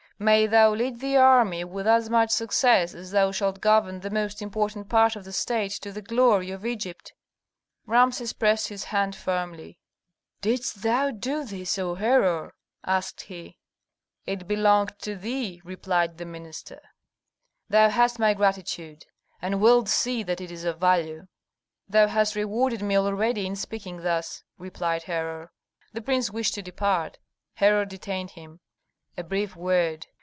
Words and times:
May 0.23 0.45
thou 0.45 0.75
lead 0.75 0.99
the 0.99 1.17
army 1.17 1.63
with 1.63 1.87
as 1.87 2.07
much 2.07 2.29
success 2.29 2.93
as 2.93 3.09
thou 3.09 3.31
shalt 3.31 3.59
govern 3.59 4.01
the 4.01 4.11
most 4.11 4.39
important 4.39 4.87
part 4.87 5.15
of 5.15 5.25
the 5.25 5.31
state 5.33 5.71
to 5.81 5.91
the 5.91 6.03
glory 6.03 6.51
of 6.51 6.63
Egypt." 6.63 7.13
Rameses 7.87 8.31
pressed 8.31 8.67
his 8.67 8.83
hand 8.83 9.15
firmly. 9.15 9.79
"Didst 10.39 10.83
thou 10.83 11.09
do 11.09 11.43
this, 11.43 11.79
O 11.79 11.95
Herhor?" 11.95 12.53
asked 12.85 13.21
he. 13.21 13.57
"It 14.27 14.47
belonged 14.47 14.93
to 14.99 15.15
thee," 15.15 15.59
replied 15.65 16.19
the 16.19 16.25
minister. 16.25 16.79
"Thou 17.67 17.89
hast 17.89 18.19
my 18.19 18.35
gratitude, 18.35 19.07
and 19.41 19.59
wilt 19.59 19.89
see 19.89 20.21
that 20.21 20.39
it 20.39 20.51
is 20.51 20.65
of 20.65 20.79
value." 20.79 21.25
"Thou 21.89 22.05
hast 22.05 22.35
rewarded 22.35 22.83
me 22.83 22.95
already 22.95 23.47
in 23.47 23.55
speaking 23.55 24.03
thus," 24.03 24.43
replied 24.59 25.01
Herhor. 25.01 25.51
The 25.93 26.01
prince 26.03 26.29
wished 26.29 26.53
to 26.53 26.61
depart; 26.61 27.17
Herhor 27.55 27.85
detained 27.85 28.29
him. 28.29 28.59
"A 29.17 29.23
brief 29.23 29.55
word. 29.57 30.07